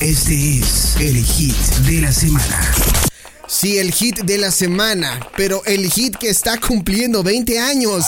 [0.00, 2.72] Este es el hit de la semana.
[3.46, 8.06] Sí, el hit de la semana, pero el hit que está cumpliendo 20 años.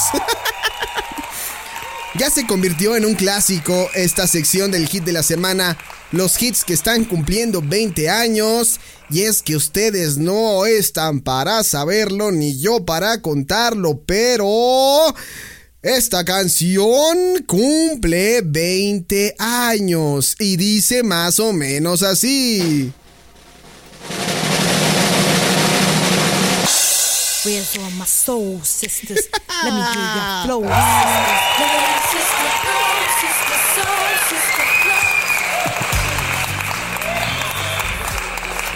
[2.19, 5.77] ya se convirtió en un clásico esta sección del hit de la semana,
[6.13, 8.80] los hits que están cumpliendo 20 años.
[9.11, 15.14] Y es que ustedes no están para saberlo ni yo para contarlo, pero...
[15.83, 22.93] Esta canción cumple 20 años y dice más o menos así.
[27.45, 29.29] Where's all my soul sisters?
[29.65, 30.70] Let me hear your flow.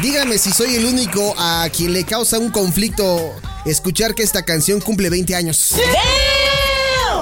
[0.02, 3.32] Dígame si soy el único a quien le causa un conflicto
[3.64, 5.76] escuchar que esta canción cumple 20 años.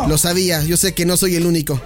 [0.08, 1.80] Lo sabía, yo sé que no soy el único.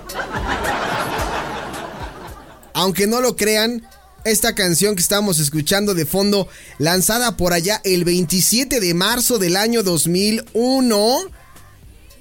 [2.75, 3.87] Aunque no lo crean,
[4.25, 9.57] esta canción que estamos escuchando de fondo, lanzada por allá el 27 de marzo del
[9.57, 11.19] año 2001,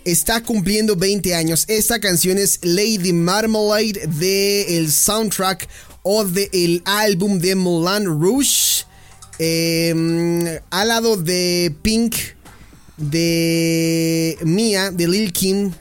[0.05, 1.65] está cumpliendo 20 años.
[1.67, 5.67] Esta canción es Lady Marmalade de el soundtrack
[6.03, 8.85] o del el álbum de Moulin Rouge.
[9.39, 12.15] Em, al lado de Pink,
[12.97, 15.71] de Mia, de Lil Kim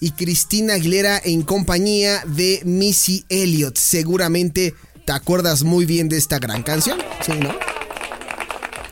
[0.00, 3.76] y Cristina Aguilera en compañía de Missy Elliott.
[3.78, 7.54] Seguramente te acuerdas muy bien de esta gran canción, ¿sí, no?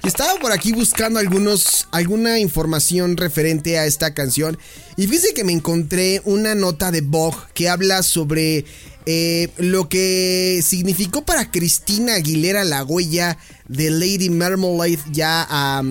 [0.04, 4.58] Estaba por aquí buscando algunos, alguna información referente a esta canción.
[4.98, 8.66] Y fíjese que me encontré una nota de Vogue que habla sobre
[9.06, 15.82] eh, lo que significó para Cristina Aguilera la huella de Lady Marmalade ya a.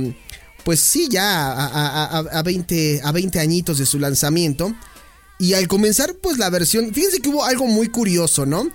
[0.64, 4.75] pues sí, ya a, a, 20, a 20 añitos de su lanzamiento.
[5.44, 6.94] Y al comenzar, pues la versión.
[6.94, 8.72] Fíjense que hubo algo muy curioso, ¿no?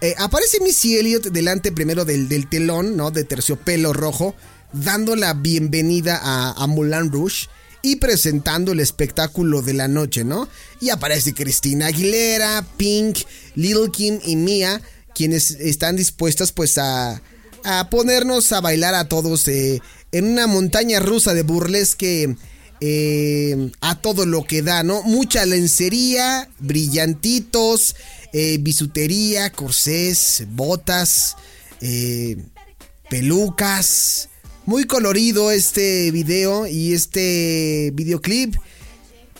[0.00, 3.10] Eh, aparece Missy Elliott delante primero del, del, telón, ¿no?
[3.10, 4.34] De terciopelo rojo,
[4.72, 7.48] dando la bienvenida a, a Moulin Rouge
[7.82, 10.48] y presentando el espectáculo de la noche, ¿no?
[10.80, 13.18] Y aparece Cristina Aguilera, Pink,
[13.54, 14.80] Little Kim y Mia,
[15.14, 17.20] quienes están dispuestas pues a,
[17.62, 22.36] a ponernos a bailar a todos eh, en una montaña rusa de burlesque
[22.80, 25.02] eh, a todo lo que da, ¿no?
[25.02, 27.96] Mucha lencería, brillantitos,
[28.32, 31.36] eh, bisutería, corsés, botas,
[31.80, 32.36] eh,
[33.08, 34.28] pelucas.
[34.66, 38.56] Muy colorido este video y este videoclip.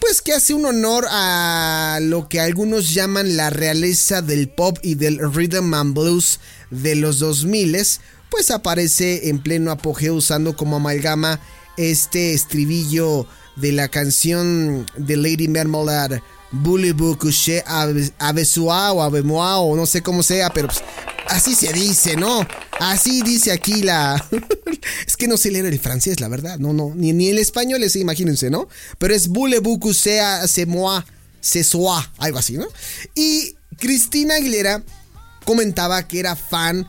[0.01, 4.95] Pues que hace un honor a lo que algunos llaman la realeza del pop y
[4.95, 6.39] del rhythm and blues
[6.71, 7.77] de los 2000
[8.31, 11.41] pues aparece en pleno apogeo usando como amalgama
[11.77, 13.27] este estribillo
[13.57, 16.23] de la canción de Lady Marmalade
[16.53, 17.63] Boulevard Couché
[18.19, 20.83] Avesua o Avemoa o no sé cómo sea, pero pues,
[21.29, 22.47] así se dice, ¿no?
[22.79, 24.25] Así dice aquí la...
[25.07, 27.83] es que no sé leer el francés, la verdad, no, no, ni, ni el español
[27.83, 28.69] ese, imagínense, ¿no?
[28.99, 31.05] Pero es Boulevard Couché Semoa,
[31.41, 32.67] Sesoa, algo así, ¿no?
[33.15, 34.83] Y Cristina Aguilera
[35.45, 36.89] comentaba que era fan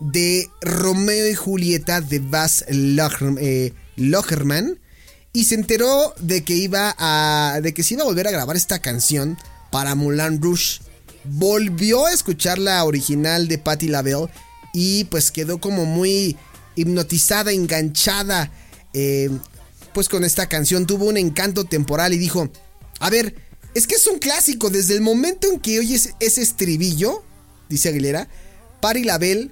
[0.00, 4.78] de Romeo y Julieta de Baz eh, Luhrmann
[5.32, 8.56] y se enteró de que iba a de que se iba a volver a grabar
[8.56, 9.38] esta canción
[9.70, 10.80] para Moulin Rouge.
[11.24, 14.28] Volvió a escuchar la original de Patti LaBelle
[14.74, 16.36] y pues quedó como muy
[16.74, 18.50] hipnotizada, enganchada
[18.92, 19.30] eh,
[19.94, 20.86] pues con esta canción.
[20.86, 22.50] Tuvo un encanto temporal y dijo,
[22.98, 23.34] a ver,
[23.74, 24.68] es que es un clásico.
[24.68, 27.22] Desde el momento en que oyes ese estribillo,
[27.68, 28.28] dice Aguilera,
[28.80, 29.50] Patti LaBelle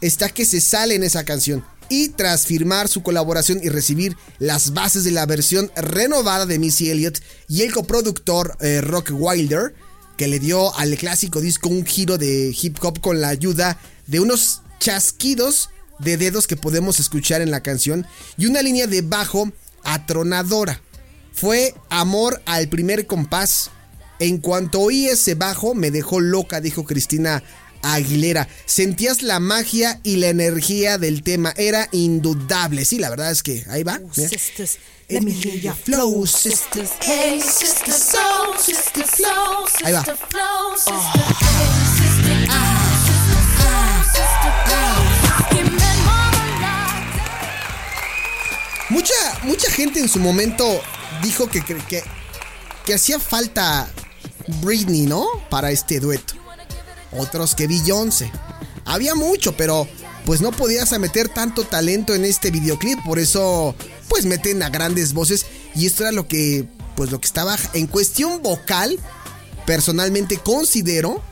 [0.00, 4.72] está que se sale en esa canción y tras firmar su colaboración y recibir las
[4.72, 9.74] bases de la versión renovada de Missy Elliott y el coproductor eh, Rock Wilder,
[10.16, 14.20] que le dio al clásico disco un giro de hip hop con la ayuda de
[14.20, 18.06] unos chasquidos de dedos que podemos escuchar en la canción
[18.38, 19.52] y una línea de bajo
[19.84, 20.80] atronadora.
[21.34, 23.70] Fue amor al primer compás.
[24.18, 27.42] En cuanto oí ese bajo me dejó loca, dijo Cristina
[27.82, 28.48] Aguilera.
[28.66, 31.52] Sentías la magia y la energía del tema.
[31.56, 32.84] Era indudable.
[32.84, 34.00] Sí, la verdad es que ahí va.
[39.84, 40.04] Ahí va.
[48.88, 50.82] Mucha, mucha gente en su momento
[51.22, 52.02] dijo que, que,
[52.84, 53.90] que hacía falta
[54.60, 55.26] Britney, ¿no?
[55.48, 56.41] Para este dueto
[57.12, 58.30] otros que Beyoncé.
[58.84, 59.86] Había mucho, pero
[60.24, 63.74] pues no podías meter tanto talento en este videoclip, por eso
[64.08, 67.86] pues meten a grandes voces y esto era lo que pues lo que estaba en
[67.86, 68.98] cuestión vocal,
[69.66, 71.22] personalmente considero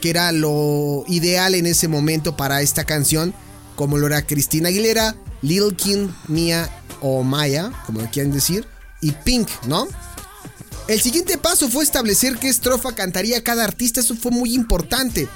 [0.00, 3.32] que era lo ideal en ese momento para esta canción,
[3.76, 6.68] como lo era Cristina Aguilera, Lil Kim, Mia
[7.00, 8.66] o Maya, como lo quieran decir,
[9.00, 9.86] y Pink, ¿no?
[10.86, 15.28] El siguiente paso fue establecer qué estrofa cantaría cada artista, eso fue muy importante.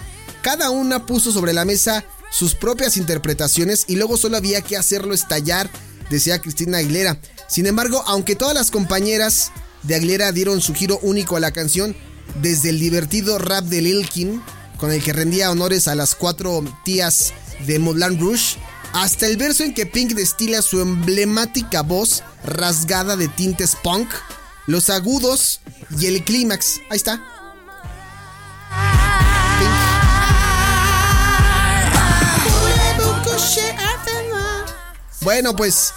[0.43, 5.15] Cada una puso sobre la mesa sus propias interpretaciones y luego solo había que hacerlo
[5.15, 5.71] estallar,
[6.11, 7.19] decía Cristina Aguilera.
[7.49, 9.51] Sin embargo, aunque todas las compañeras
[9.85, 11.97] de Aguilera dieron su giro único a la canción,
[12.43, 14.43] desde el divertido rap de Lil Kim,
[14.77, 17.33] con el que rendía honores a las cuatro tías
[17.67, 18.59] de Moulin Rouge,
[18.93, 24.09] hasta el verso en que Pink destila su emblemática voz rasgada de tintes punk,
[24.69, 25.61] los agudos
[25.99, 26.81] y el clímax.
[26.91, 27.21] Ahí está.
[35.23, 35.93] Bueno, pues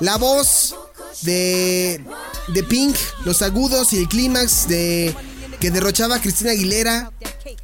[0.00, 0.76] la voz
[1.22, 2.04] de,
[2.48, 5.14] de Pink, los agudos y el clímax de
[5.60, 7.10] que derrochaba Cristina Aguilera.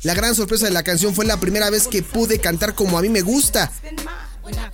[0.02, 3.02] La gran sorpresa de la canción fue la primera vez que pude cantar como a
[3.02, 3.70] mí me gusta.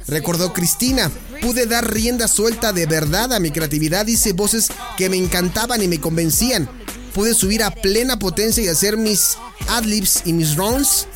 [0.07, 1.11] Recordó Cristina,
[1.41, 5.89] pude dar rienda suelta de verdad a mi creatividad, hice voces que me encantaban y
[5.89, 6.69] me convencían.
[7.15, 9.37] Pude subir a plena potencia y hacer mis
[9.69, 11.09] adlibs y mis runs,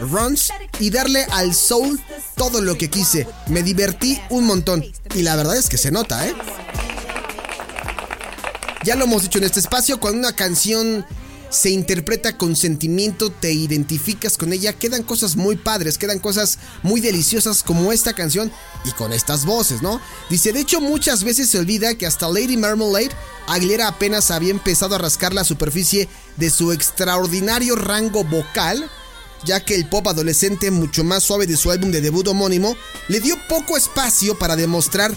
[0.00, 2.00] runs y darle al soul
[2.36, 3.26] todo lo que quise.
[3.48, 4.84] Me divertí un montón
[5.14, 6.34] y la verdad es que se nota, ¿eh?
[8.84, 11.04] Ya lo hemos dicho en este espacio, cuando una canción
[11.50, 17.00] se interpreta con sentimiento, te identificas con ella, quedan cosas muy padres, quedan cosas muy
[17.00, 18.50] deliciosas como esta canción
[18.84, 20.00] y con estas voces, ¿no?
[20.30, 23.10] Dice, de hecho muchas veces se olvida que hasta Lady Marmalade,
[23.48, 28.88] Aguilera apenas había empezado a rascar la superficie de su extraordinario rango vocal,
[29.44, 32.76] ya que el pop adolescente mucho más suave de su álbum de debut homónimo
[33.08, 35.12] le dio poco espacio para demostrar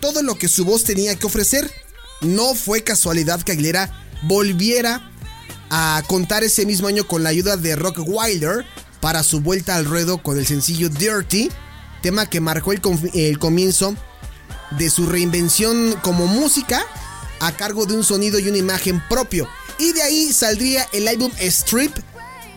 [0.00, 1.70] todo lo que su voz tenía que ofrecer.
[2.22, 5.12] No fue casualidad que Aguilera volviera
[5.70, 8.64] a contar ese mismo año con la ayuda de Rock Wilder
[9.00, 11.50] para su vuelta al ruedo con el sencillo Dirty,
[12.02, 13.94] tema que marcó el, comienzo
[14.78, 16.84] de su reinvención como música
[17.40, 19.48] a cargo de un sonido y una imagen propio.
[19.78, 21.94] Y de ahí saldría el álbum Strip,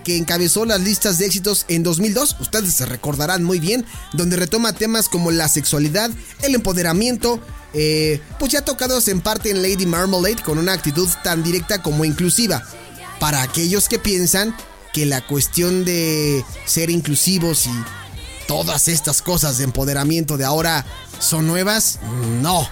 [0.04, 4.74] que encabezó las listas de éxitos en 2002, ustedes se recordarán muy bien, donde retoma
[4.74, 6.10] temas como la sexualidad,
[6.42, 7.42] el empoderamiento,
[7.74, 12.06] eh, pues ya tocados en parte en Lady Marmalade con una actitud tan directa como
[12.06, 12.64] inclusiva
[13.20, 14.56] para aquellos que piensan
[14.94, 17.84] que la cuestión de ser inclusivos y
[18.48, 20.86] todas estas cosas de empoderamiento de ahora
[21.20, 22.00] son nuevas,
[22.42, 22.68] no.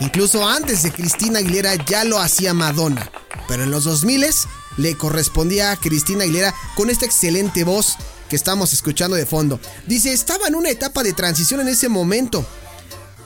[0.00, 3.10] Incluso antes de Cristina Aguilera ya lo hacía Madonna,
[3.46, 4.26] pero en los 2000
[4.76, 7.96] le correspondía a Cristina Aguilera con esta excelente voz
[8.28, 9.60] que estamos escuchando de fondo.
[9.86, 12.46] Dice, estaba en una etapa de transición en ese momento.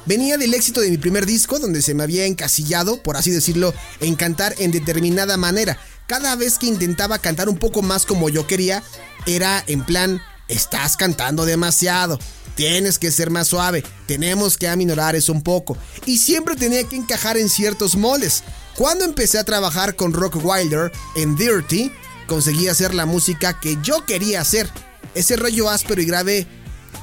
[0.07, 3.73] Venía del éxito de mi primer disco, donde se me había encasillado, por así decirlo,
[4.01, 5.79] en cantar en determinada manera
[6.13, 8.83] cada vez que intentaba cantar un poco más como yo quería,
[9.25, 12.19] era en plan, estás cantando demasiado,
[12.55, 15.79] tienes que ser más suave, tenemos que aminorar eso un poco.
[16.05, 18.45] Y siempre tenía que encajar en ciertos moles.
[18.77, 21.91] Cuando empecé a trabajar con Rock Wilder en Dirty,
[22.27, 24.69] conseguí hacer la música que yo quería hacer.
[25.15, 26.47] Ese rollo áspero y grave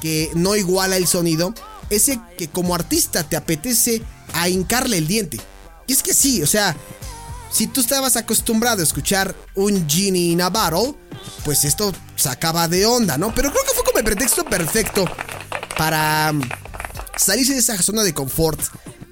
[0.00, 1.52] que no iguala el sonido,
[1.90, 4.02] ese que como artista te apetece
[4.34, 5.40] a hincarle el diente.
[5.88, 6.76] Y es que sí, o sea,
[7.50, 10.94] si tú estabas acostumbrado a escuchar un Genie in a Battle,
[11.44, 13.34] pues esto sacaba de onda, ¿no?
[13.34, 15.04] Pero creo que fue como el pretexto perfecto
[15.76, 16.42] para mm,
[17.16, 18.60] salirse de esa zona de confort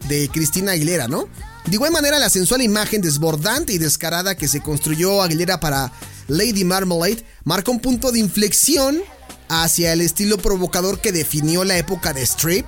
[0.09, 1.29] de Cristina Aguilera, ¿no?
[1.67, 5.93] De igual manera, la sensual imagen desbordante y descarada que se construyó Aguilera para
[6.29, 9.01] Lady Marmalade marca un punto de inflexión
[9.49, 12.67] hacia el estilo provocador que definió la época de strip,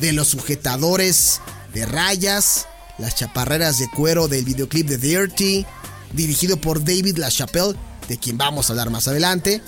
[0.00, 1.40] de los sujetadores
[1.74, 2.66] de rayas,
[3.00, 5.66] las chaparreras de cuero del videoclip de Dirty,
[6.12, 7.76] dirigido por David LaChapelle,
[8.08, 9.62] de quien vamos a hablar más adelante,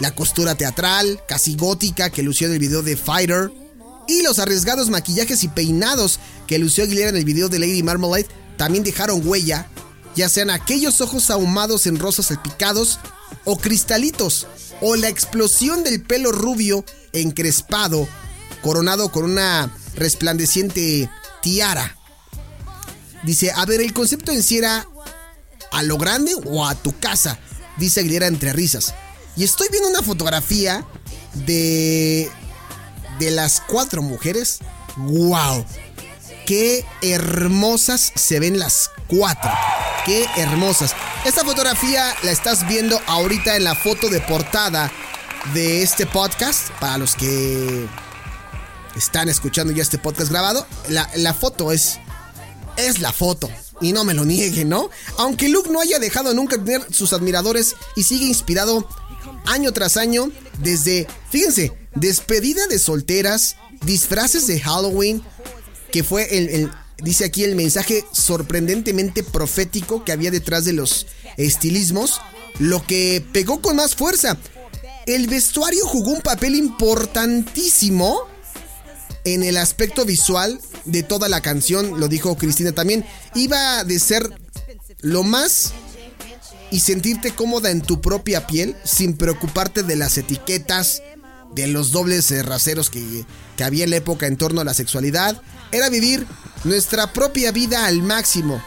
[0.00, 3.52] la costura teatral, casi gótica que lució en el video de Fighter,
[4.06, 8.26] y los arriesgados maquillajes y peinados que lució Aguilera en el video de Lady Marmalade
[8.56, 9.68] también dejaron huella,
[10.14, 12.98] ya sean aquellos ojos ahumados en rosas salpicados
[13.44, 14.46] o cristalitos,
[14.80, 18.06] o la explosión del pelo rubio encrespado,
[18.62, 21.08] coronado con una resplandeciente
[21.42, 21.96] tiara.
[23.24, 24.86] Dice, a ver, el concepto en sí era
[25.72, 27.38] a lo grande o a tu casa,
[27.78, 28.94] dice Aguilera entre risas.
[29.36, 30.86] Y estoy viendo una fotografía
[31.34, 32.30] de
[33.18, 34.58] de las cuatro mujeres.
[34.96, 35.64] ¡Wow!
[36.46, 39.50] Qué hermosas se ven las cuatro.
[40.04, 40.94] Qué hermosas.
[41.24, 44.92] Esta fotografía la estás viendo ahorita en la foto de portada
[45.54, 46.70] de este podcast.
[46.80, 47.86] Para los que
[48.94, 51.98] están escuchando ya este podcast grabado, la, la foto es
[52.76, 53.50] es la foto.
[53.80, 54.88] Y no me lo nieguen, ¿no?
[55.18, 58.88] Aunque Luke no haya dejado nunca tener sus admiradores y sigue inspirado
[59.46, 65.22] año tras año, desde, fíjense, despedida de solteras, disfraces de Halloween,
[65.90, 71.06] que fue el, el- dice aquí el mensaje sorprendentemente profético que había detrás de los
[71.36, 72.20] estilismos,
[72.58, 74.38] lo que pegó con más fuerza.
[75.06, 78.20] El vestuario jugó un papel importantísimo
[79.24, 84.30] en el aspecto visual de toda la canción, lo dijo Cristina también, iba de ser
[85.00, 85.72] lo más
[86.70, 91.02] y sentirte cómoda en tu propia piel sin preocuparte de las etiquetas,
[91.54, 93.24] de los dobles eh, raseros que,
[93.56, 95.40] que había en la época en torno a la sexualidad.
[95.70, 96.26] Era vivir
[96.64, 98.62] nuestra propia vida al máximo.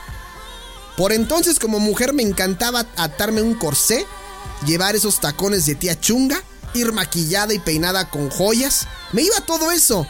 [0.96, 4.06] Por entonces como mujer me encantaba atarme un corsé,
[4.66, 6.42] llevar esos tacones de tía chunga,
[6.74, 8.88] ir maquillada y peinada con joyas.
[9.12, 10.08] Me iba todo eso.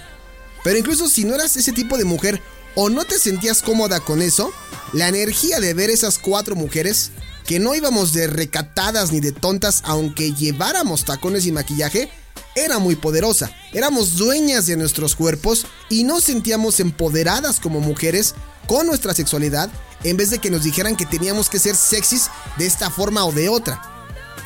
[0.68, 2.42] Pero incluso si no eras ese tipo de mujer
[2.76, 4.52] o no te sentías cómoda con eso,
[4.92, 7.12] la energía de ver esas cuatro mujeres,
[7.46, 12.10] que no íbamos de recatadas ni de tontas aunque lleváramos tacones y maquillaje,
[12.54, 13.50] era muy poderosa.
[13.72, 18.36] Éramos dueñas de nuestros cuerpos y nos sentíamos empoderadas como mujeres
[18.68, 19.70] con nuestra sexualidad
[20.04, 23.32] en vez de que nos dijeran que teníamos que ser sexys de esta forma o
[23.32, 23.82] de otra.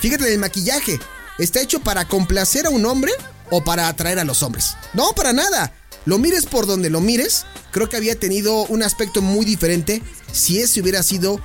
[0.02, 1.00] Fíjate en el maquillaje.
[1.40, 3.12] ¿Está hecho para complacer a un hombre
[3.50, 4.78] o para atraer a los hombres?
[4.94, 5.74] No, para nada.
[6.06, 10.60] Lo mires por donde lo mires, creo que había tenido un aspecto muy diferente si
[10.60, 11.40] ese hubiera sido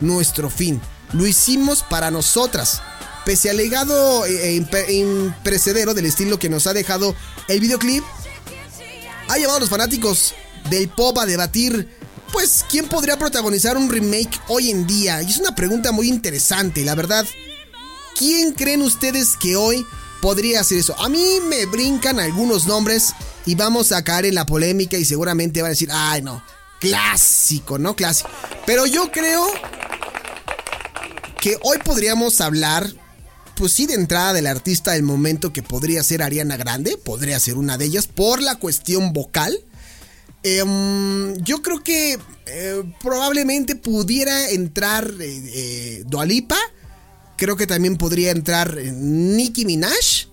[0.00, 0.80] nuestro fin.
[1.12, 2.80] Lo hicimos para nosotras.
[3.24, 7.14] Pese al legado eh, impe- imprecedero del estilo que nos ha dejado
[7.48, 8.02] el videoclip,
[9.28, 10.34] ha llevado a los fanáticos
[10.70, 11.88] del pop a debatir,
[12.32, 15.22] pues, ¿quién podría protagonizar un remake hoy en día?
[15.22, 17.26] Y es una pregunta muy interesante, la verdad.
[18.18, 19.86] ¿Quién creen ustedes que hoy
[20.20, 20.98] podría hacer eso?
[20.98, 23.12] A mí me brincan algunos nombres
[23.46, 26.42] y vamos a caer en la polémica y seguramente van a decir, ay no,
[26.80, 27.94] clásico, ¿no?
[27.94, 28.30] Clásico.
[28.66, 29.46] Pero yo creo
[31.40, 32.88] que hoy podríamos hablar,
[33.56, 37.56] pues sí, de entrada del artista del momento que podría ser Ariana Grande, podría ser
[37.56, 39.58] una de ellas por la cuestión vocal.
[40.44, 46.58] Em, yo creo que eh, probablemente pudiera entrar eh, eh, Dua Lipa.
[47.36, 50.31] Creo que también podría entrar eh, Nicki Minaj.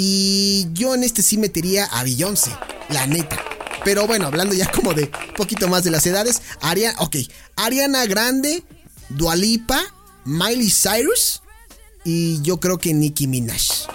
[0.00, 2.52] Y yo en este sí metería a Beyoncé,
[2.88, 3.36] la neta.
[3.84, 6.40] Pero bueno, hablando ya como de poquito más de las edades.
[6.60, 7.16] Aria, ok,
[7.56, 8.62] Ariana Grande,
[9.08, 9.82] Dua Lipa,
[10.24, 11.42] Miley Cyrus
[12.04, 13.88] y yo creo que Nicki Minaj.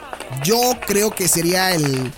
[0.43, 2.12] Yo creo que sería el...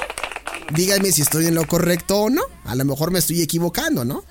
[0.73, 2.41] Díganme si estoy en lo correcto o no.
[2.63, 4.23] A lo mejor me estoy equivocando, ¿no?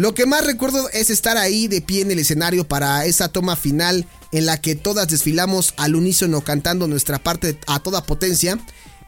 [0.00, 3.54] Lo que más recuerdo es estar ahí de pie en el escenario para esa toma
[3.54, 8.58] final en la que todas desfilamos al unísono cantando nuestra parte a toda potencia.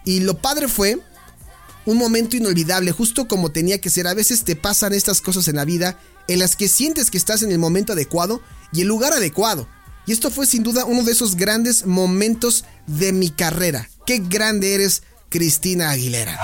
[0.05, 0.99] Y lo padre fue
[1.87, 4.07] un momento inolvidable, justo como tenía que ser.
[4.07, 7.43] A veces te pasan estas cosas en la vida en las que sientes que estás
[7.43, 9.67] en el momento adecuado y el lugar adecuado.
[10.05, 13.89] Y esto fue sin duda uno de esos grandes momentos de mi carrera.
[14.05, 16.39] Qué grande eres, Cristina Aguilera.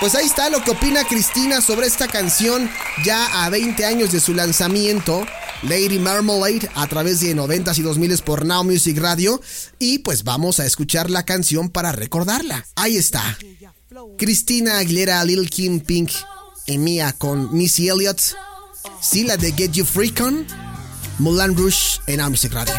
[0.00, 2.70] Pues ahí está lo que opina Cristina sobre esta canción
[3.04, 5.26] ya a 20 años de su lanzamiento,
[5.62, 9.42] Lady Marmalade, a través de 90s y 2000s por Now Music Radio.
[9.78, 12.64] Y pues vamos a escuchar la canción para recordarla.
[12.76, 13.36] Ahí está.
[14.16, 16.12] Cristina Aguilera, Lil Kim Pink
[16.64, 18.22] y con Missy Elliott.
[19.02, 20.46] Sí, la de Get You Free con
[21.18, 22.72] Mulan Rush en Now Music Radio.